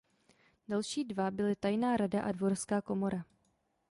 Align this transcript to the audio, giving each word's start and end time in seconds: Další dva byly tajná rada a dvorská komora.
Další 0.67 1.03
dva 1.03 1.31
byly 1.31 1.55
tajná 1.55 1.97
rada 1.97 2.21
a 2.21 2.31
dvorská 2.31 2.81
komora. 2.81 3.23